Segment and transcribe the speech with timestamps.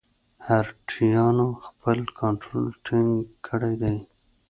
[0.45, 3.13] مرهټیانو خپل کنټرول ټینګ
[3.47, 3.97] کړی دی.